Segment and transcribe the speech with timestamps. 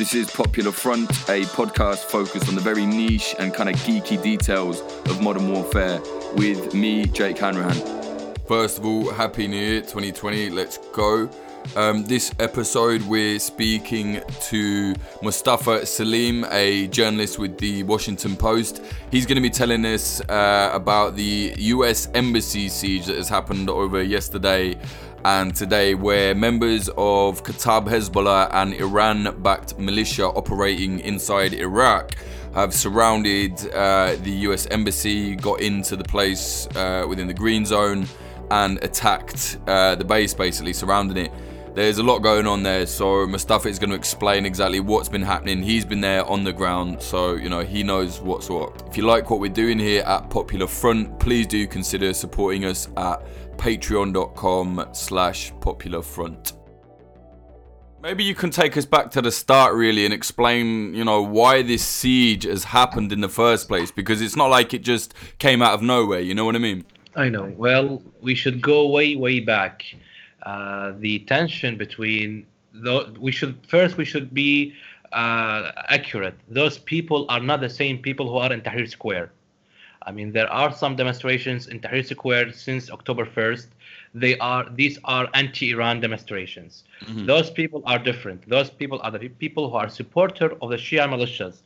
[0.00, 4.20] This is Popular Front, a podcast focused on the very niche and kind of geeky
[4.22, 6.00] details of modern warfare
[6.36, 7.76] with me, Jake Hanrahan.
[8.48, 10.48] First of all, Happy New Year 2020.
[10.48, 11.28] Let's go.
[11.76, 18.82] Um, this episode, we're speaking to Mustafa Salim, a journalist with the Washington Post.
[19.10, 23.68] He's going to be telling us uh, about the US Embassy siege that has happened
[23.68, 24.78] over yesterday
[25.24, 32.14] and today, where members of Kataib Hezbollah and Iran backed militia operating inside Iraq
[32.54, 38.06] have surrounded uh, the US Embassy, got into the place uh, within the green zone,
[38.50, 41.32] and attacked uh, the base, basically surrounding it.
[41.72, 45.22] There's a lot going on there, so Mustafa is going to explain exactly what's been
[45.22, 45.62] happening.
[45.62, 48.82] He's been there on the ground, so you know he knows what's what.
[48.88, 52.88] If you like what we're doing here at Popular Front, please do consider supporting us
[52.96, 53.24] at
[53.56, 56.54] patreon.com slash popular front.
[58.02, 61.62] Maybe you can take us back to the start really and explain, you know, why
[61.62, 65.62] this siege has happened in the first place because it's not like it just came
[65.62, 66.84] out of nowhere, you know what I mean?
[67.14, 67.52] I know.
[67.56, 69.84] Well, we should go way, way back.
[70.42, 74.74] Uh, the tension between the, we should first we should be
[75.12, 76.34] uh, accurate.
[76.48, 79.32] Those people are not the same people who are in Tahrir Square.
[80.02, 83.66] I mean, there are some demonstrations in Tahrir Square since October 1st.
[84.14, 86.84] They are these are anti-Iran demonstrations.
[87.02, 87.26] Mm-hmm.
[87.26, 88.48] Those people are different.
[88.48, 91.58] Those people are the people who are supporter of the Shia militias,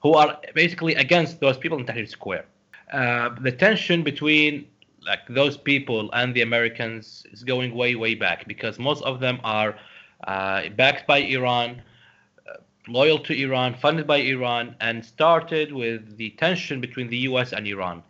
[0.00, 2.46] who are basically against those people in Tahrir Square.
[2.92, 4.66] Uh, the tension between
[5.06, 9.40] like those people and the Americans is going way way back because most of them
[9.44, 9.76] are
[10.24, 11.82] uh, backed by Iran
[12.88, 17.66] loyal to Iran, funded by Iran, and started with the tension between the US and
[17.66, 18.02] Iran.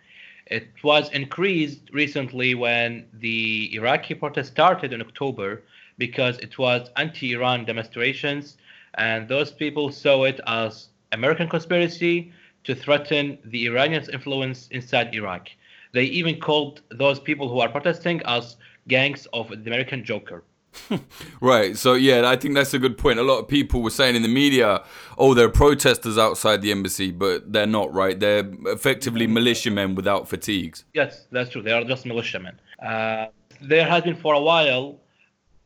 [0.47, 5.63] It was increased recently when the Iraqi protest started in October
[5.98, 8.57] because it was anti Iran demonstrations,
[8.95, 12.33] and those people saw it as American conspiracy
[12.65, 15.48] to threaten the Iranians' influence inside Iraq.
[15.92, 18.57] They even called those people who are protesting as
[18.89, 20.42] gangs of the American Joker.
[21.41, 21.77] right.
[21.77, 23.19] So yeah, I think that's a good point.
[23.19, 24.83] A lot of people were saying in the media,
[25.19, 27.92] "Oh, there are protesters outside the embassy," but they're not.
[27.92, 28.19] Right?
[28.19, 30.85] They're effectively militiamen without fatigues.
[30.95, 31.63] Yes, that's true.
[31.63, 32.58] They are just militiamen.
[32.81, 33.27] Uh,
[33.61, 34.98] there has been for a while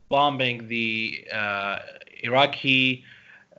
[0.09, 1.79] bombing the uh,
[2.23, 3.03] Iraqi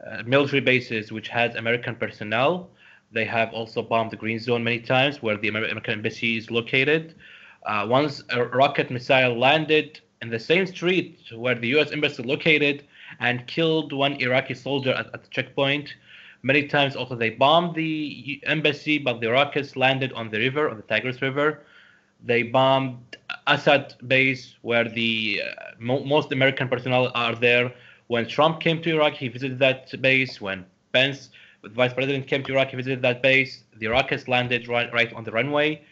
[0.06, 2.70] uh, military bases, which has American personnel.
[3.12, 7.14] They have also bombed the Green Zone many times, where the American embassy is located.
[7.64, 11.90] Uh, once a rocket missile landed in the same street where the U.S.
[11.92, 12.84] embassy is located
[13.20, 15.94] and killed one Iraqi soldier at, at the checkpoint.
[16.42, 20.76] Many times also they bombed the embassy, but the rockets landed on the river, on
[20.76, 21.62] the Tigris River.
[22.24, 27.72] They bombed Assad base, where the uh, mo- most American personnel are there.
[28.08, 30.40] When Trump came to Iraq, he visited that base.
[30.40, 31.30] When Pence,
[31.68, 33.64] vice president, came to Iraq, visited that base.
[33.78, 35.82] The rockets landed right, right on the runway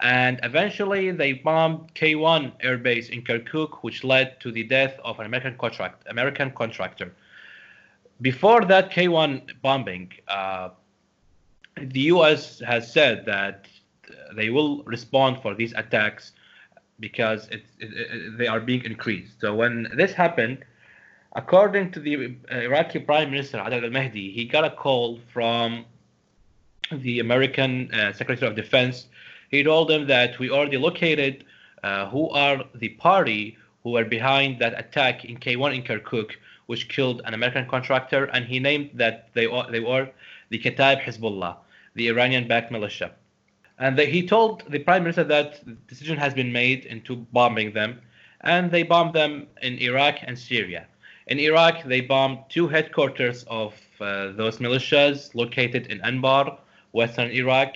[0.00, 5.26] and eventually they bombed K1 airbase in Kirkuk, which led to the death of an
[5.26, 7.14] American contract American contractor.
[8.20, 10.70] Before that K1 bombing, uh,
[11.76, 12.60] the U.S.
[12.60, 13.68] has said that
[14.34, 16.32] they will respond for these attacks
[17.00, 19.40] because it, it, it, they are being increased.
[19.40, 20.64] So when this happened,
[21.36, 25.84] according to the Iraqi Prime Minister Adel al-Mahdi, he got a call from
[26.90, 29.06] the American uh, Secretary of Defense
[29.50, 31.44] he told them that we already located
[31.82, 36.32] uh, who are the party who were behind that attack in K1 in Kirkuk,
[36.66, 40.10] which killed an American contractor, and he named that they they were
[40.48, 41.56] the Kataib Hezbollah,
[41.94, 43.12] the Iranian-backed militia.
[43.78, 48.00] And he told the prime minister that the decision has been made into bombing them,
[48.40, 50.86] and they bombed them in Iraq and Syria.
[51.28, 56.56] In Iraq, they bombed two headquarters of uh, those militias located in Anbar,
[56.92, 57.74] western Iraq,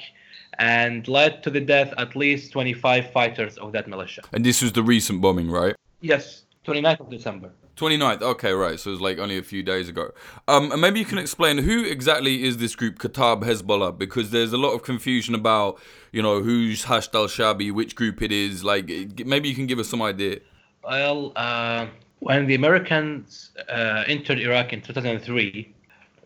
[0.60, 4.22] and led to the death at least 25 fighters of that militia.
[4.32, 5.74] And this was the recent bombing, right?
[6.00, 7.50] Yes, 29th of December.
[7.74, 8.78] 29th, okay, right.
[8.78, 10.12] So it was like only a few days ago.
[10.46, 14.52] Um, and maybe you can explain who exactly is this group, Kataib Hezbollah, because there's
[14.52, 15.80] a lot of confusion about,
[16.12, 18.62] you know, who's Hashd al Shabi, which group it is.
[18.62, 18.86] Like,
[19.26, 20.38] maybe you can give us some idea.
[20.84, 21.86] Well, uh,
[22.20, 25.74] when the Americans uh, entered Iraq in 2003,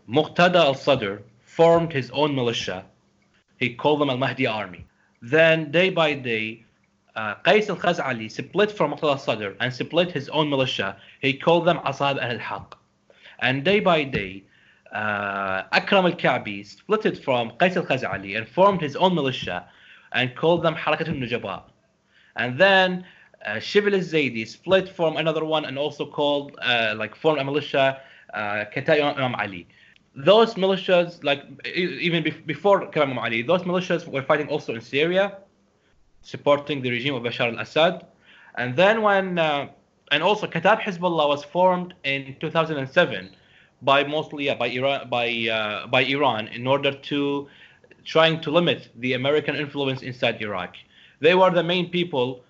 [0.09, 2.85] Muqtada al Sadr formed his own militia
[3.59, 4.87] he called them Al Mahdi army.
[5.23, 6.65] Then day by day,
[7.17, 10.97] uh, Qais al Khazali split from Muqtada al Sadr and split his own militia.
[11.21, 12.77] He called them Asab al Haq.
[13.39, 14.45] And day by day,
[14.93, 19.67] uh, Akram al Ka'bi split from Qais al Khazali and formed his own militia
[20.13, 21.63] and called them Harakat al Nujaba.
[22.37, 23.05] And then
[23.47, 28.01] uh, Shibli al split from another one and also called, uh, like, formed a militia,
[28.33, 29.67] uh, Imam Ali.
[30.17, 31.43] those militias, like
[31.75, 35.39] even before Kamal Ali, those militias were fighting also in Syria,
[36.23, 38.07] supporting the regime of Bashar al-Assad.
[38.57, 39.69] And then when, uh,
[40.13, 43.31] and also Kataib Hezbollah was formed in 2007
[43.83, 47.49] by mostly by Iran by uh, by Iran in order to
[48.05, 50.77] trying to limit the American influence inside Iraq.
[51.21, 52.45] They were the main people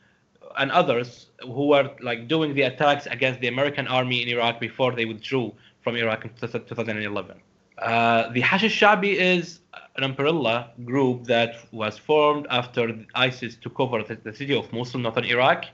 [0.59, 4.93] and others who were like doing the attacks against the American army in Iraq before
[4.93, 5.53] they withdrew
[5.83, 7.37] from Iraq in 2011.
[7.79, 9.61] Uh, the Hashd al-Sha'bi is
[9.97, 15.25] an umbrella group that was formed after ISIS took over the, city of Mosul, northern
[15.25, 15.67] Iraq.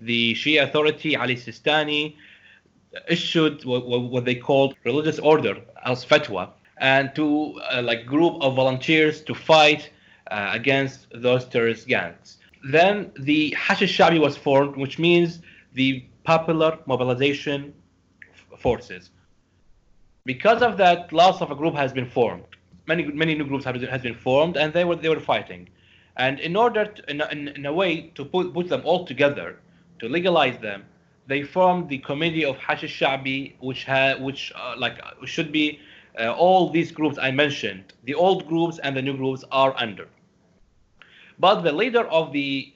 [0.00, 2.16] The Shia authority, Ali Sistani,
[3.08, 8.54] issued what, what, they called religious order as fatwa, and to uh, like group of
[8.54, 9.90] volunteers to fight
[10.30, 12.37] uh, against those terrorist gangs.
[12.64, 15.40] Then the Hashd al-Sha'bi was formed, which means
[15.74, 17.72] the Popular Mobilization
[18.58, 19.10] Forces.
[20.24, 22.44] Because of that, lots of a group has been formed.
[22.86, 25.68] Many many new groups have has been formed, and they were they were fighting.
[26.16, 29.60] And in order, to, in, in, in, a way, to put put them all together,
[30.00, 30.84] to legalize them,
[31.28, 35.78] they formed the committee of Hashd al-Sha'bi, which had which uh, like should be
[36.18, 37.92] uh, all these groups I mentioned.
[38.04, 40.08] The old groups and the new groups are under.
[41.38, 42.72] But the leader of the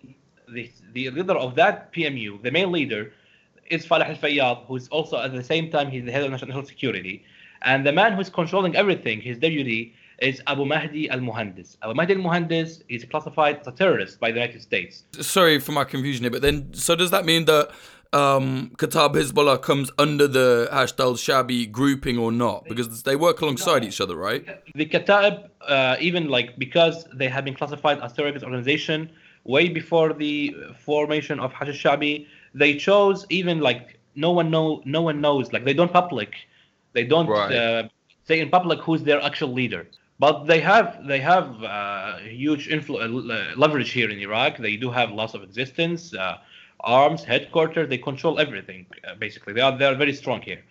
[0.48, 3.12] the, the leader of that PMU, the main leader,
[3.70, 7.24] is Falah al-Fayyad, who's also at the same time he's the head of national security.
[7.62, 11.76] And the man who's controlling everything, his deputy, is Abu Mahdi al-Muhandis.
[11.82, 15.04] Abu Mahdi al-Muhandis is classified as a terrorist by the United States.
[15.20, 17.70] Sorry for my confusion here, but then, so does that mean that
[18.12, 22.64] um, Kataib Hezbollah comes under the Hashd al-Sha'bi grouping or not?
[22.68, 24.44] Because they work alongside each other, right?
[24.74, 29.10] The Kataib, uh, even like because they have been classified as terrorist organization
[29.44, 35.00] way before the formation of Hashd al-Sha'bi, they chose even like no one know no
[35.02, 36.34] one knows like they don't public,
[36.92, 37.52] they don't right.
[37.52, 37.88] uh,
[38.24, 39.88] say in public who's their actual leader.
[40.18, 44.58] But they have they have uh, huge influ- uh, leverage here in Iraq.
[44.58, 46.14] They do have lots of existence.
[46.82, 47.88] Arms, headquarters.
[47.88, 48.86] They control everything.
[49.06, 50.62] Uh, basically, they are they are very strong here.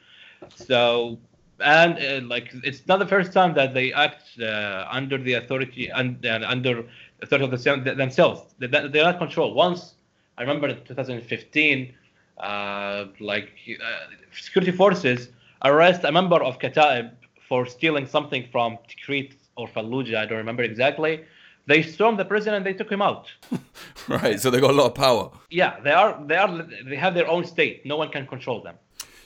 [0.55, 1.19] So
[1.63, 5.89] and uh, like it's not the first time that they act uh, under the authority
[5.89, 6.83] and uh, under
[7.21, 8.53] authority of the, themselves.
[8.59, 9.55] They, they're not controlled.
[9.55, 9.95] Once
[10.37, 11.93] I remember in 2015,
[12.39, 15.29] uh, like uh, security forces
[15.63, 17.11] arrest a member of Kataib
[17.47, 20.17] for stealing something from Tikrit or Fallujah.
[20.17, 21.23] I don't remember exactly.
[21.67, 23.27] They stormed the prison and they took him out.
[24.07, 25.31] right, so they got a lot of power.
[25.49, 26.21] Yeah, they are.
[26.25, 26.67] They are.
[26.85, 27.85] They have their own state.
[27.85, 28.75] No one can control them.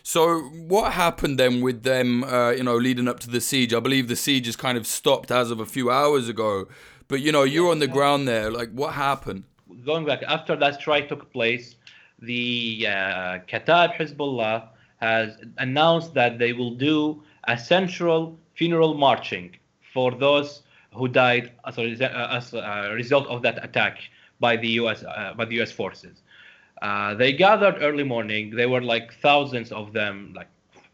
[0.03, 2.23] So what happened then with them?
[2.23, 3.73] Uh, you know, leading up to the siege.
[3.73, 6.67] I believe the siege is kind of stopped as of a few hours ago.
[7.07, 8.51] But you know, you're on the ground there.
[8.51, 9.43] Like, what happened?
[9.85, 11.75] Going back after that strike took place,
[12.19, 12.91] the uh,
[13.47, 19.55] Kataib Hezbollah has announced that they will do a central funeral marching
[19.93, 20.63] for those
[20.95, 21.83] who died as a,
[22.31, 23.99] as a result of that attack
[24.39, 25.03] by the U.S.
[25.03, 25.71] Uh, by the U.S.
[25.71, 26.21] forces.
[26.81, 28.55] Uh, they gathered early morning.
[28.55, 30.47] There were like thousands of them, like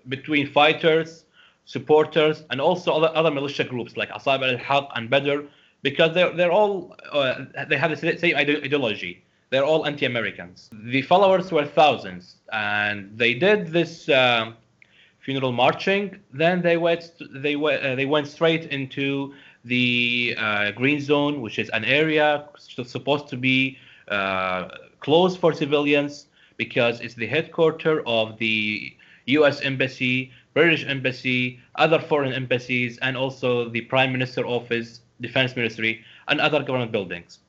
[0.10, 1.26] between fighters,
[1.66, 5.42] supporters, and also other, other militia groups like Asab al-Haq and Badr,
[5.82, 9.24] because they're they're all uh, they have the same ideology.
[9.50, 10.70] They're all anti-Americans.
[10.72, 14.56] The followers were thousands, and they did this um,
[15.20, 16.20] funeral marching.
[16.32, 19.34] Then they went they uh, they went straight into
[19.66, 23.78] the uh, green zone, which is an area supposed to be
[24.08, 26.28] uh, closed for civilians
[26.58, 29.62] because it's the headquarters of the U.S.
[29.62, 36.42] embassy, British embassy, other foreign embassies, and also the Prime Minister office, Defense Ministry, and
[36.42, 37.40] other government buildings.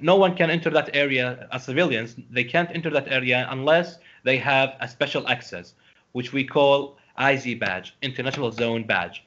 [0.00, 2.16] No one can enter that area as civilians.
[2.30, 5.74] They can't enter that area unless they have a special access,
[6.12, 9.25] which we call IZ badge, International Zone badge.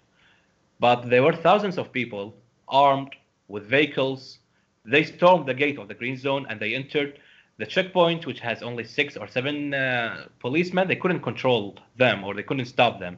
[0.79, 2.36] But there were thousands of people
[2.67, 3.15] armed
[3.48, 4.39] with vehicles.
[4.86, 7.19] They stormed the gate of the green zone and they entered
[7.57, 10.88] the checkpoint, which has only six or seven uh, policemen.
[10.88, 13.17] They couldn't control them or they couldn't stop them.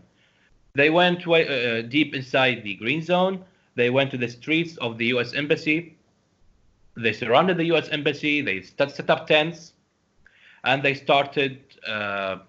[0.74, 3.44] They went way, uh, deep inside the green zone.
[3.75, 5.34] They went to the streets of the U.S.
[5.34, 5.98] embassy.
[6.96, 7.89] They surrounded the U.S.
[7.89, 8.41] embassy.
[8.41, 9.74] They set up tents,
[10.63, 12.39] and they started uh,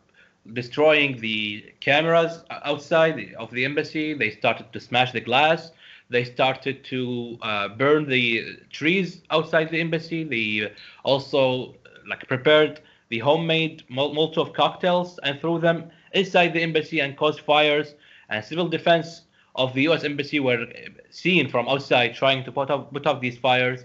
[0.52, 4.14] destroying the cameras outside of the embassy.
[4.14, 5.72] They started to smash the glass.
[6.10, 10.24] They started to uh, burn the trees outside the embassy.
[10.24, 10.72] They
[11.04, 11.74] also
[12.08, 17.94] like prepared the homemade Molotov cocktails and threw them inside the embassy and caused fires.
[18.28, 19.22] And civil defense
[19.54, 20.04] of the U.S.
[20.04, 20.66] embassy were
[21.10, 23.84] seen from outside trying to put out put out these fires.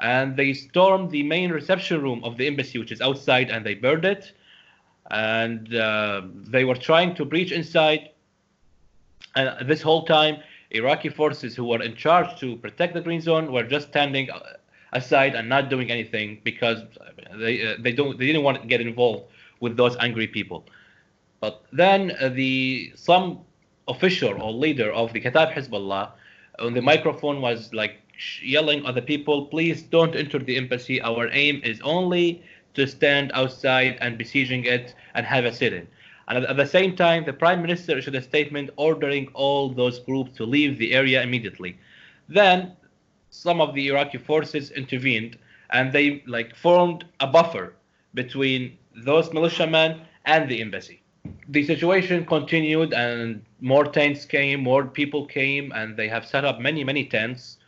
[0.00, 3.74] And they stormed the main reception room of the embassy, which is outside, and they
[3.74, 4.32] burned it
[5.10, 8.10] and uh, they were trying to breach inside
[9.36, 10.38] And this whole time,
[10.70, 14.28] Iraqi forces who were in charge to protect the green zone were just standing
[14.92, 16.82] aside and not doing anything because
[17.38, 19.24] they uh, they don't they didn't want to get involved
[19.60, 20.66] with those angry people.
[21.40, 23.40] But then uh, the some
[23.88, 26.12] official or leader of the Kataib Hezbollah
[26.58, 28.00] on the microphone was like
[28.42, 31.00] yelling at the people, please don't enter the embassy.
[31.02, 32.42] Our aim is only
[32.74, 35.86] to stand outside and besieging it and have a sit-in.
[36.28, 40.36] And at the same time, the prime minister issued a statement ordering all those groups
[40.36, 41.78] to leave the area immediately.
[42.28, 42.76] Then
[43.30, 45.36] some of the Iraqi forces intervened
[45.70, 47.74] and they like formed a buffer
[48.14, 51.02] between those militiamen and the embassy.
[51.48, 56.60] The situation continued and more tents came, more people came, and they have set up
[56.60, 57.58] many, many tents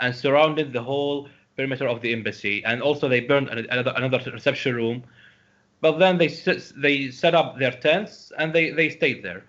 [0.00, 2.64] and surrounded the whole perimeter of the embassy.
[2.64, 5.04] And also they burned another, another reception room.
[5.80, 6.28] But then they
[6.76, 9.44] they set up their tents and they, they stayed there.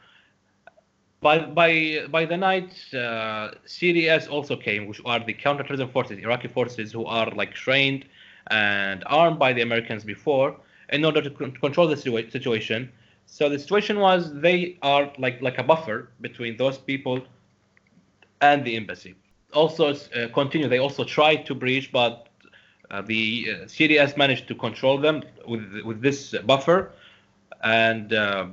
[1.21, 6.49] By by by the night, uh, CTS also came, which are the counterterrorism forces, Iraqi
[6.49, 8.05] forces who are like trained
[8.47, 10.57] and armed by the Americans before,
[10.89, 12.91] in order to control the situation.
[13.25, 17.21] So the situation was they are like like a buffer between those people
[18.41, 19.15] and the embassy.
[19.55, 20.67] Also, uh, continue.
[20.67, 22.27] They also tried to breach, but
[22.91, 26.91] uh, the uh, CTS managed to control them with with this buffer,
[27.63, 28.47] and uh,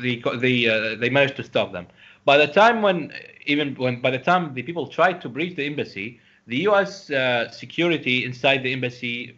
[0.00, 1.86] the the uh, they managed to stop them.
[2.24, 3.12] By the time when
[3.46, 7.10] even when by the time the people tried to breach the embassy, the U.S.
[7.10, 9.36] Uh, security inside the embassy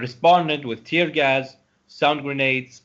[0.00, 1.56] responded with tear gas,
[1.86, 2.82] sound grenades,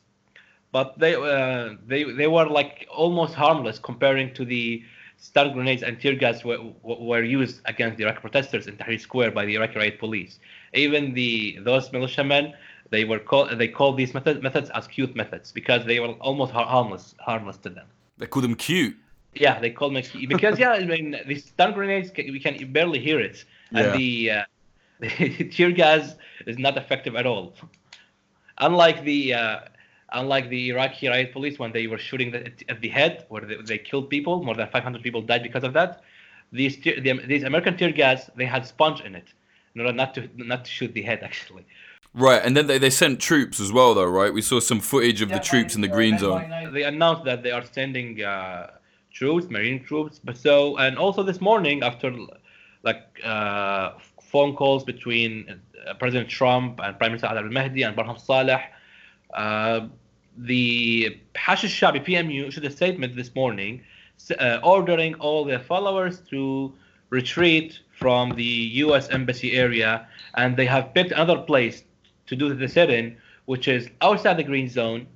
[0.72, 4.82] but they uh, they they were like almost harmless comparing to the
[5.18, 9.32] stun grenades and tear gas were, were used against the Iraqi protesters in Tahrir Square
[9.32, 10.38] by the Iraqi riot police.
[10.72, 12.54] Even the those militiamen
[12.90, 16.52] they were called they called these methods methods as cute methods because they were almost
[16.52, 17.86] harmless harmless to them.
[18.16, 18.96] They called them cute.
[19.34, 22.98] Yeah, they called them cute because yeah, I mean the stun grenades we can barely
[22.98, 23.96] hear it, and yeah.
[23.96, 24.44] the, uh,
[25.00, 26.14] the tear gas
[26.46, 27.54] is not effective at all.
[28.58, 29.58] Unlike the uh,
[30.12, 33.78] unlike the Iraqi riot police when they were shooting at the head, where they, they,
[33.78, 36.02] killed people, more than 500 people died because of that.
[36.52, 39.28] These the, these American tear gas, they had sponge in it,
[39.74, 41.64] in order not to not to shoot the head actually.
[42.14, 44.32] Right, and then they, they sent troops as well, though, right?
[44.32, 46.72] We saw some footage of yeah, the troops in the green zone.
[46.72, 48.70] They announced that they are sending uh,
[49.12, 52.16] troops, marine troops, but so and also this morning after
[52.82, 58.16] like uh, phone calls between uh, President Trump and Prime Minister Al Mahdi and Barham
[58.18, 58.62] Saleh
[59.34, 59.88] uh,
[60.38, 63.82] the Hashd al-Sha'bi PMU issued a statement this morning
[64.38, 66.72] uh, ordering all their followers to
[67.10, 68.44] retreat from the
[68.84, 69.08] U.S.
[69.08, 71.82] embassy area, and they have picked another place
[72.26, 73.16] to do the sit-in,
[73.46, 75.06] which is outside the green zone,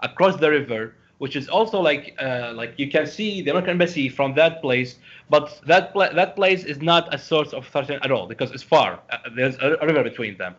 [0.00, 4.08] across the river, which is also like uh, like you can see the American embassy
[4.08, 4.98] from that place,
[5.30, 8.98] but that that place is not a source of threat at all because it's far.
[9.10, 10.56] Uh, there's a, a, river between them.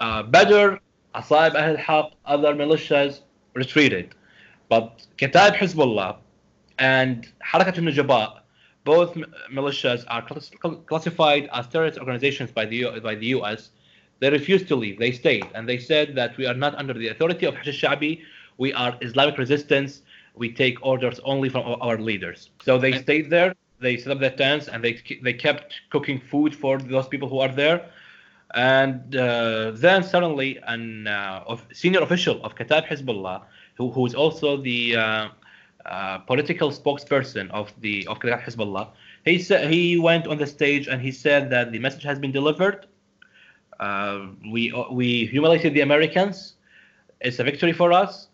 [0.00, 0.76] Uh, Badr
[1.14, 3.20] Asaib Ahl Haq, other militias
[3.54, 4.14] retreated.
[4.68, 6.16] But Kataib Hezbollah
[6.78, 8.40] and Harakat al-Nujaba,
[8.84, 9.14] both
[9.52, 10.22] militias are
[10.86, 13.70] classified as terrorist organizations by the, by the US.
[14.20, 14.98] They refused to leave.
[14.98, 15.46] They stayed.
[15.54, 18.20] And they said that we are not under the authority of Hashd al-Sha'bi.
[18.58, 20.02] We are Islamic resistance.
[20.34, 22.50] We take orders only from our leaders.
[22.64, 23.54] So they stayed there.
[23.80, 27.38] They set up their tents and they, they kept cooking food for those people who
[27.38, 27.86] are there
[28.54, 33.42] and uh, then suddenly, an uh, senior official of Kataib Hezbollah,
[33.76, 35.28] who, who is also the uh,
[35.84, 38.90] uh, political spokesperson of the of Kataib Hezbollah,
[39.24, 42.30] he said he went on the stage and he said that the message has been
[42.30, 42.86] delivered.
[43.80, 46.54] Uh, we we humiliated the Americans.
[47.20, 48.28] It's a victory for us.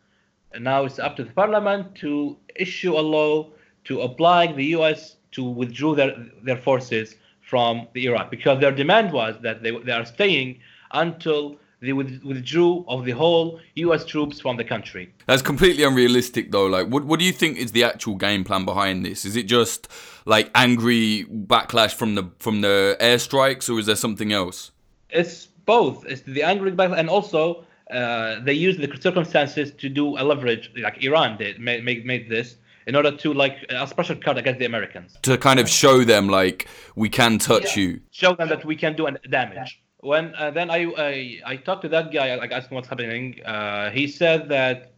[0.52, 3.50] And now it's up to the parliament to issue a law
[3.84, 5.16] to oblige the U.S.
[5.32, 7.14] to withdraw their their forces
[7.50, 10.61] from the Iraq because their demand was that they, they are staying
[10.92, 14.04] until they withdrew of the whole U.S.
[14.04, 15.12] troops from the country.
[15.26, 16.66] That's completely unrealistic, though.
[16.66, 19.25] Like, what what do you think is the actual game plan behind this?
[19.25, 19.88] Is it just
[20.26, 24.71] like angry backlash from the from the airstrikes, or is there something else?
[25.09, 26.04] It's both.
[26.07, 30.71] It's the angry backlash, and also uh, they use the circumstances to do a leverage,
[30.76, 34.58] like Iran did, made made, made this in order to like a special card against
[34.58, 35.18] the Americans.
[35.22, 37.82] To kind of show them like we can touch yeah.
[37.82, 38.00] you.
[38.10, 39.82] Show them that we can do damage.
[40.00, 43.40] When uh, then I, I I talked to that guy, like asking what's happening.
[43.44, 44.92] Uh, he said that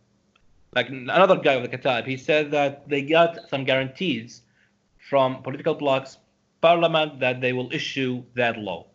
[0.74, 4.42] like another guy of the Kataib, he said that they got some guarantees
[5.10, 6.18] from political blocs,
[6.60, 8.86] parliament that they will issue that law,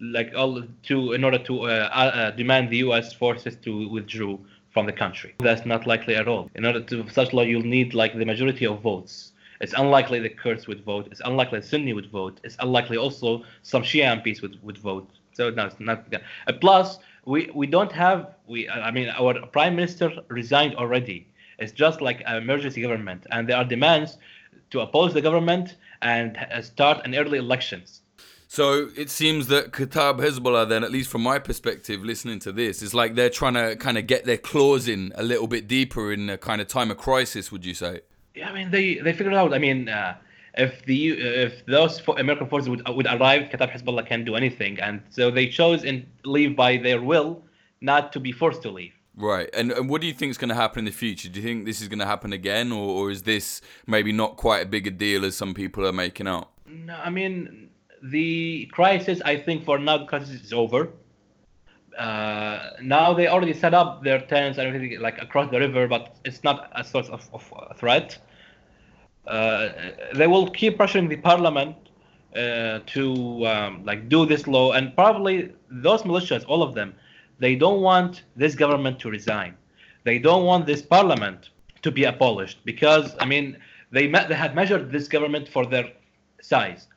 [0.00, 3.12] like all to in order to uh, uh, demand the U.S.
[3.12, 4.36] forces to withdraw
[4.74, 5.34] from the country.
[5.38, 6.50] That's not likely at all.
[6.56, 9.32] In order to such law, you'll need like the majority of votes.
[9.60, 11.06] It's unlikely the Kurds would vote.
[11.10, 12.40] It's unlikely Sunni would vote.
[12.42, 15.08] It's unlikely also some Shia MPs would, would vote.
[15.32, 16.12] So no, it's not.
[16.12, 18.68] Uh, plus, we we don't have we.
[18.68, 21.28] I mean, our prime minister resigned already.
[21.58, 24.18] It's just like an emergency government, and there are demands
[24.70, 28.02] to oppose the government and start an early elections.
[28.54, 32.82] So it seems that Kataib Hezbollah, then, at least from my perspective, listening to this,
[32.82, 36.12] is like they're trying to kind of get their claws in a little bit deeper
[36.12, 37.50] in a kind of time of crisis.
[37.50, 38.02] Would you say?
[38.36, 39.52] Yeah, I mean they they figured out.
[39.52, 40.14] I mean, uh,
[40.56, 45.02] if the if those American forces would would arrive, Kataib Hezbollah can't do anything, and
[45.10, 47.42] so they chose and leave by their will,
[47.80, 48.92] not to be forced to leave.
[49.16, 51.28] Right, and, and what do you think is going to happen in the future?
[51.28, 54.36] Do you think this is going to happen again, or, or is this maybe not
[54.36, 56.50] quite a big a deal as some people are making out?
[56.66, 57.70] No, I mean
[58.04, 59.20] the crisis.
[59.24, 60.90] I think for now the crisis is over.
[61.98, 66.16] Uh, now they already set up their tents and everything like across the river, but
[66.24, 68.18] it's not a source of, of threat.
[69.26, 69.68] Uh,
[70.14, 71.76] they will keep pressuring the parliament
[72.36, 76.94] uh, to um, like do this law, and probably those militias, all of them,
[77.38, 79.56] they don't want this government to resign.
[80.02, 81.50] They don't want this parliament
[81.82, 83.56] to be abolished because I mean
[83.92, 85.90] they they had measured this government for their
[86.42, 86.88] size.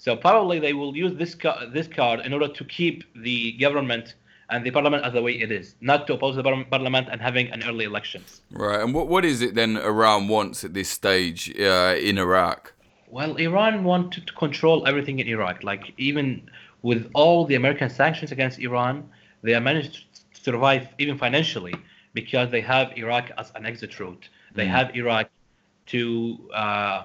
[0.00, 4.14] So probably they will use this ca- this card in order to keep the government
[4.48, 7.50] and the parliament as the way it is, not to oppose the parliament and having
[7.50, 8.40] an early elections.
[8.50, 8.80] Right.
[8.80, 12.72] And what what is it then Iran wants at this stage uh, in Iraq?
[13.08, 15.62] Well, Iran wanted to control everything in Iraq.
[15.62, 16.48] Like even
[16.80, 18.94] with all the American sanctions against Iran,
[19.42, 19.94] they have managed
[20.34, 21.74] to survive even financially
[22.14, 24.30] because they have Iraq as an exit route.
[24.54, 24.76] They mm.
[24.76, 25.28] have Iraq
[25.92, 26.02] to
[26.54, 27.02] uh,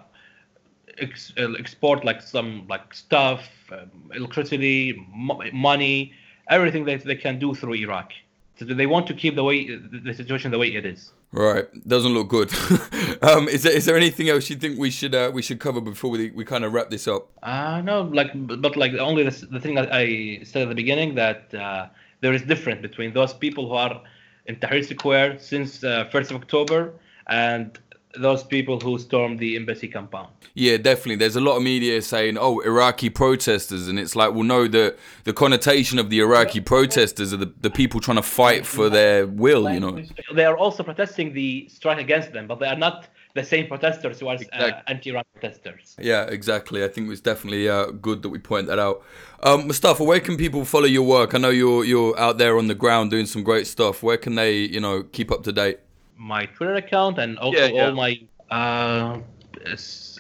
[0.99, 5.05] ex- uh, export like some like stuff, um, electricity,
[5.53, 6.13] money,
[6.49, 8.11] everything that they can do through Iraq.
[8.57, 11.11] So they want to keep the way the situation the way it is.
[11.31, 12.53] Right, doesn't look good.
[13.21, 15.81] um, is there is there anything else you think we should uh, we should cover
[15.81, 17.27] before we we kind of wrap this up?
[17.43, 21.15] Uh no, like but like only the, the thing that I said at the beginning
[21.15, 21.87] that uh,
[22.21, 24.01] there is difference between those people who are
[24.45, 26.93] in Tahrir Square since uh, first of October
[27.27, 27.77] and
[28.17, 30.29] those people who stormed the embassy compound.
[30.53, 31.17] Yeah, definitely.
[31.17, 34.95] There's a lot of media saying, "Oh, Iraqi protesters," and it's like, well, no, the
[35.23, 39.27] the connotation of the Iraqi protesters are the, the people trying to fight for their
[39.27, 39.69] will.
[39.71, 40.01] You know,
[40.33, 44.19] they are also protesting the strike against them, but they are not the same protesters
[44.19, 44.71] who are uh, exactly.
[44.71, 45.95] uh, anti-Iran protesters.
[45.99, 46.83] Yeah, exactly.
[46.85, 49.03] I think it's definitely uh, good that we point that out.
[49.43, 51.35] Um, Mustafa, where can people follow your work?
[51.35, 54.01] I know you're you're out there on the ground doing some great stuff.
[54.01, 55.79] Where can they, you know, keep up to date?
[56.17, 57.85] My Twitter account and also yeah, yeah.
[57.85, 59.19] all my uh,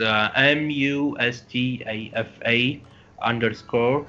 [0.01, 2.83] uh, M U S T A F A
[3.21, 4.05] underscore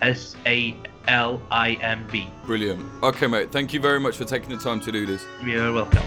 [0.00, 0.76] S A
[1.08, 2.28] L I M B.
[2.44, 2.80] Brilliant.
[3.02, 3.52] Okay, mate.
[3.52, 5.24] Thank you very much for taking the time to do this.
[5.44, 6.02] You're welcome.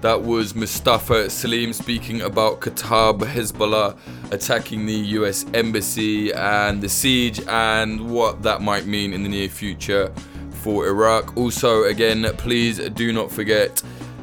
[0.00, 3.98] That was Mustafa Salim speaking about Kataib, Hezbollah
[4.30, 9.48] attacking the US Embassy and the siege and what that might mean in the near
[9.48, 10.12] future
[10.66, 11.36] for Iraq.
[11.36, 13.80] Also, again, please do not forget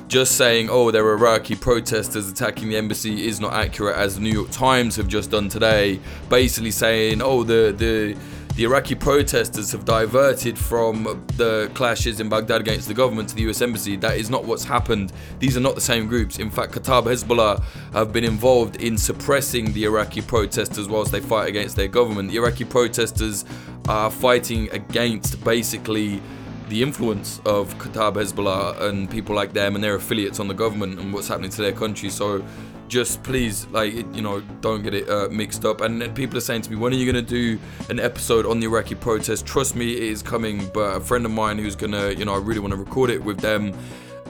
[0.10, 4.22] just saying, oh, there are Iraqi protesters attacking the embassy is not accurate, as the
[4.22, 6.02] New York Times have just done today.
[6.28, 8.18] Basically saying, oh, the the
[8.56, 13.50] the Iraqi protesters have diverted from the clashes in Baghdad against the government to the
[13.50, 13.96] US embassy.
[13.96, 15.12] That is not what's happened.
[15.40, 16.38] These are not the same groups.
[16.38, 21.48] In fact, Kataib Hezbollah have been involved in suppressing the Iraqi protesters whilst they fight
[21.48, 22.30] against their government.
[22.30, 23.44] The Iraqi protesters
[23.88, 26.22] are fighting against basically
[26.70, 31.00] the influence of Kataib Hezbollah and people like them and their affiliates on the government
[31.00, 32.10] and what's happening to their country.
[32.10, 32.44] So
[32.88, 35.82] just please, like, you know, don't get it uh, mixed up.
[35.82, 38.60] And people are saying to me, when are you going to do an episode on
[38.60, 39.46] the Iraqi protest?
[39.46, 40.70] Trust me, it is coming.
[40.74, 43.10] But a friend of mine who's going to, you know, I really want to record
[43.10, 43.74] it with them.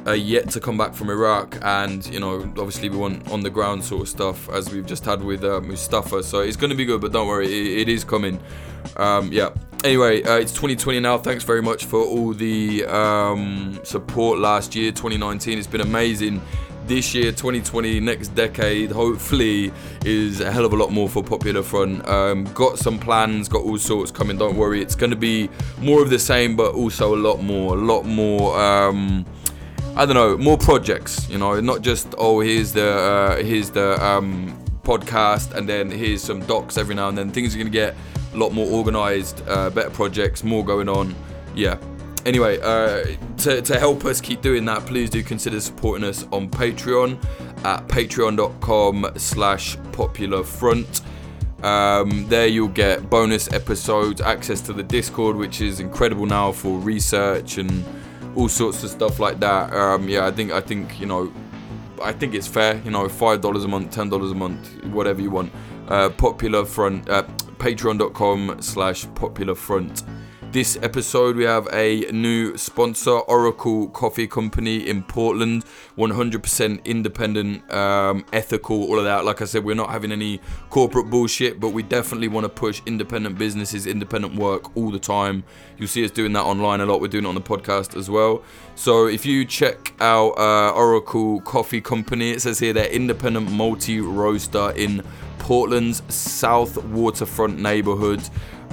[0.06, 3.50] Uh, yet to come back from Iraq, and you know, obviously we want on the
[3.50, 6.22] ground sort of stuff as we've just had with uh, Mustafa.
[6.24, 8.38] So it's going to be good, but don't worry, it, it is coming.
[8.98, 9.52] Um, yeah,
[9.84, 11.18] anyway, uh, it's 2020 now.
[11.18, 15.58] Thanks very much for all the um, support last year, 2019.
[15.58, 16.42] It's been amazing.
[16.86, 19.72] This year, 2020, next decade, hopefully,
[20.04, 22.06] is a hell of a lot more for Popular Front.
[22.10, 24.38] Um, got some plans, got all sorts coming.
[24.38, 27.78] Don't worry, it's going to be more of the same, but also a lot more,
[27.78, 28.60] a lot more.
[29.96, 31.30] I don't know, more projects.
[31.30, 36.24] You know, not just oh, here's the uh, here's the um, podcast, and then here's
[36.24, 37.30] some docs every now and then.
[37.30, 37.96] Things are to get
[38.34, 41.16] a lot more organized, uh, better projects, more going on.
[41.56, 41.78] Yeah.
[42.26, 43.06] Anyway, uh,
[43.38, 47.22] to, to help us keep doing that, please do consider supporting us on Patreon
[47.66, 51.02] at patreon.com slash popular front.
[51.64, 56.80] Um, there you'll get bonus episodes, access to the Discord, which is incredible now for
[56.80, 57.84] research and
[58.36, 59.74] all sorts of stuff like that.
[59.74, 61.32] Um, yeah, I think I think you know,
[62.02, 62.82] I think it's fair.
[62.84, 65.52] You know, five dollars a month, ten dollars a month, whatever you want.
[65.88, 67.24] Uh, popular front, uh,
[67.58, 70.04] Patreon.com/slash Popular Front.
[70.54, 75.66] This episode, we have a new sponsor, Oracle Coffee Company in Portland.
[75.98, 79.26] 100% independent, um, ethical, all of that.
[79.26, 80.40] Like I said, we're not having any
[80.70, 85.44] corporate bullshit, but we definitely want to push independent businesses, independent work all the time.
[85.80, 87.02] You'll see us doing that online a lot.
[87.02, 88.44] We're doing it on the podcast as well.
[88.76, 94.02] So if you check out uh, Oracle Coffee Company, it says here they're independent multi
[94.02, 95.04] roaster in
[95.40, 98.22] Portland's South Waterfront neighborhood.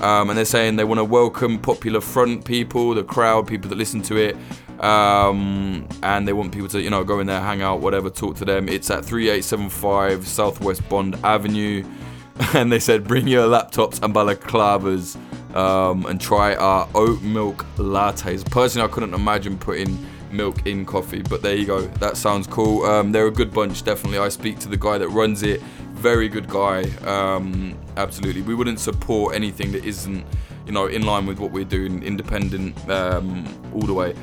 [0.01, 3.77] Um, and they're saying they want to welcome popular front people, the crowd, people that
[3.77, 4.37] listen to it,
[4.83, 8.37] um, and they want people to, you know, go in there, hang out, whatever, talk
[8.37, 8.69] to them.
[8.69, 11.85] It's at 3875 Southwest Bond Avenue,
[12.55, 15.17] and they said bring your laptops and balaclavas
[15.55, 18.49] um, and try our oat milk lattes.
[18.51, 19.99] Personally, I couldn't imagine putting
[20.33, 21.83] milk in coffee, but there you go.
[21.83, 22.85] That sounds cool.
[22.85, 24.19] Um, they're a good bunch, definitely.
[24.19, 25.61] I speak to the guy that runs it
[26.01, 26.83] very good guy.
[27.05, 30.25] Um, absolutely, we wouldn't support anything that isn't,
[30.67, 34.15] you know, in line with what we're doing, independent um, all the way.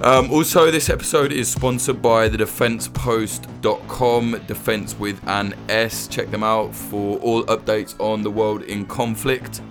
[0.00, 6.06] Um, also, this episode is sponsored by the defensepost.com, defense with an S.
[6.06, 9.62] Check them out for all updates on the world in conflict.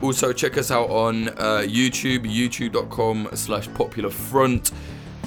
[0.00, 4.70] Also, check us out on uh, YouTube, youtube.com slash popular front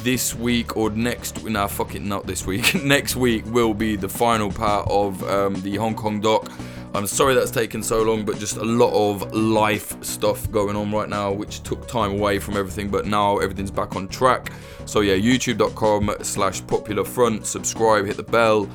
[0.04, 2.74] this week or next nah fuck it not this week.
[2.84, 6.52] Next week will be the final part of um, the hong kong doc.
[6.94, 10.92] I'm sorry that's taken so long but just a lot of life stuff going on
[10.92, 14.52] right now which took time away from everything but now everything's back on track.
[14.86, 18.68] So yeah youtube.com slash popular front subscribe hit the bell.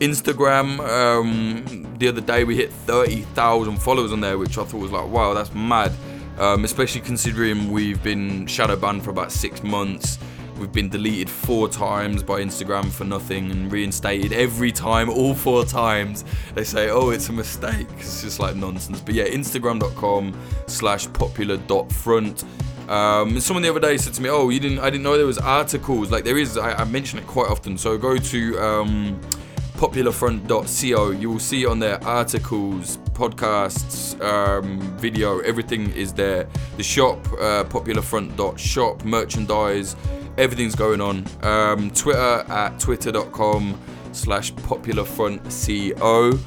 [0.00, 4.92] Instagram um, the other day we hit 30000 followers on there which i thought was
[4.92, 5.92] like wow that's mad.
[6.38, 10.18] Um, especially considering we've been shadow banned for about six months
[10.58, 15.64] We've been deleted four times by Instagram for nothing and reinstated every time, all four
[15.64, 16.24] times.
[16.54, 17.86] They say, oh, it's a mistake.
[17.98, 19.00] It's just like nonsense.
[19.00, 20.34] But yeah, Instagram.com
[20.66, 22.44] slash popular dot front.
[22.88, 24.78] Um, someone the other day said to me, "Oh, you didn't?
[24.78, 26.10] I didn't know there was articles.
[26.10, 26.56] Like there is.
[26.56, 27.76] I, I mention it quite often.
[27.76, 29.20] So go to um,
[29.78, 31.10] popularfront.co.
[31.10, 35.38] You will see on there articles, podcasts, um, video.
[35.40, 36.46] Everything is there.
[36.76, 39.96] The shop, uh, popularfront.shop, merchandise
[40.38, 41.26] everything's going on.
[41.42, 43.78] Um, Twitter at twitter.com
[44.12, 46.38] slash popularfrontco.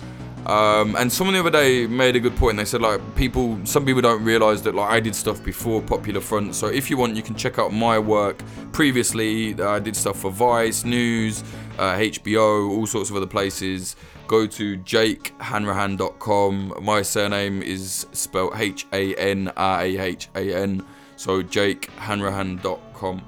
[0.46, 2.58] Um, and someone the other day made a good point.
[2.58, 6.20] They said like people, some people don't realize that like I did stuff before Popular
[6.20, 6.56] Front.
[6.56, 8.42] So if you want, you can check out my work.
[8.72, 11.44] Previously, I did stuff for Vice, News,
[11.82, 13.96] uh, HBO, all sorts of other places.
[14.28, 16.74] Go to jakehanrahan.com.
[16.82, 20.86] My surname is spelled H A N R A H A N.
[21.16, 23.24] So jakehanrahan.com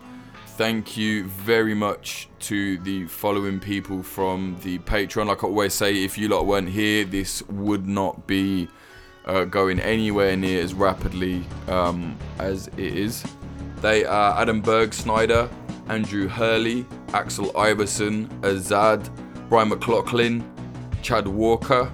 [0.55, 5.25] thank you very much to the following people from the Patreon.
[5.25, 8.67] Like I always say, if you lot weren't here, this would not be
[9.25, 13.23] uh, going anywhere near as rapidly um, as it is.
[13.81, 15.49] They are Adam Berg Snyder,
[15.87, 19.09] Andrew Hurley, Axel Iverson, Azad,
[19.49, 20.43] Brian McLaughlin,
[21.01, 21.91] Chad Walker,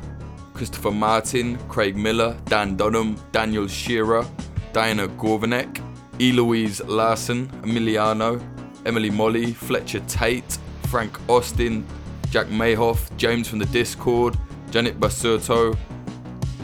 [0.53, 4.25] Christopher Martin, Craig Miller, Dan Dunham, Daniel Shearer,
[4.73, 5.81] Diana Gorvanek,
[6.19, 8.41] Eloise Larson, Emiliano,
[8.85, 11.85] Emily Molly, Fletcher Tate, Frank Austin,
[12.29, 14.37] Jack Mayhoff, James from the Discord,
[14.69, 15.77] Janet Basurto,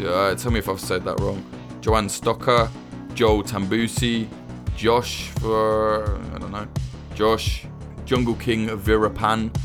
[0.03, 1.43] uh, tell me if I've said that wrong,
[1.81, 2.69] Joanne Stocker,
[3.13, 4.27] Joel Tambusi,
[4.75, 6.67] Josh for, I don't know,
[7.15, 7.65] Josh,
[8.05, 9.55] Jungle King Virapan,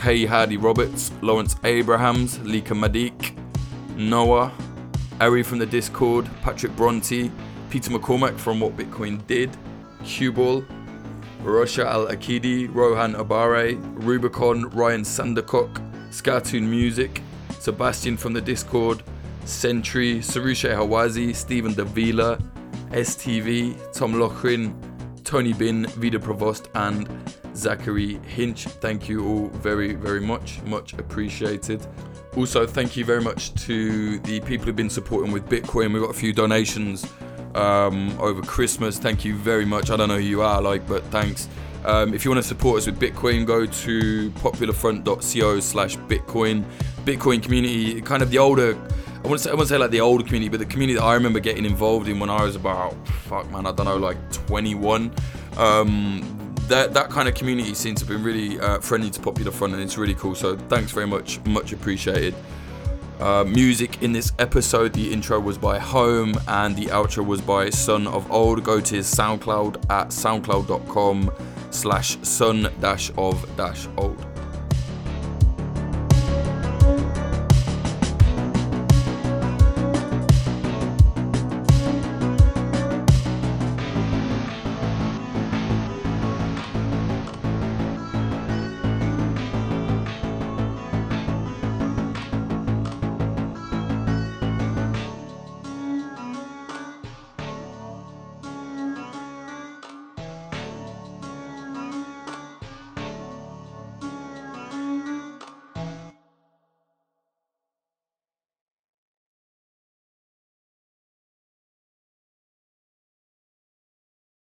[0.00, 3.36] Kay Hardy Roberts, Lawrence Abrahams, Lika Madik,
[3.96, 4.52] Noah,
[5.20, 7.30] Ari from the Discord, Patrick Bronte,
[7.70, 9.50] Peter McCormack from What Bitcoin Did,
[10.02, 10.66] Cuball,
[11.42, 17.22] Rosha Al Akidi, Rohan Abare, Rubicon, Ryan Sandercock, Scartoon Music,
[17.60, 19.02] Sebastian from the Discord,
[19.44, 22.38] Sentry, Sarushe Hawazi, Stephen Davila,
[22.90, 24.74] STV, Tom Lochrin,
[25.26, 27.08] Tony Bin, Vida Provost, and
[27.54, 28.64] Zachary Hinch.
[28.64, 30.62] Thank you all very, very much.
[30.62, 31.84] Much appreciated.
[32.36, 35.92] Also, thank you very much to the people who've been supporting with Bitcoin.
[35.92, 37.04] We've got a few donations
[37.56, 38.98] um, over Christmas.
[38.98, 39.90] Thank you very much.
[39.90, 41.48] I don't know who you are, like, but thanks.
[41.84, 46.64] Um, if you want to support us with Bitcoin, go to popularfront.co slash Bitcoin.
[47.04, 48.76] Bitcoin community, kind of the older,
[49.26, 51.14] I to say, I to say like the older community, but the community that I
[51.14, 55.12] remember getting involved in when I was about, fuck man, I don't know, like 21.
[55.56, 59.50] Um, that that kind of community seems to have been really uh, friendly to Popular
[59.50, 60.34] Front, and it's really cool.
[60.34, 62.34] So thanks very much, much appreciated.
[63.18, 67.70] Uh, music in this episode, the intro was by Home and the outro was by
[67.70, 68.62] Son of Old.
[68.62, 71.32] Go to his SoundCloud at soundcloud.com
[71.70, 74.25] slash son dash of dash old.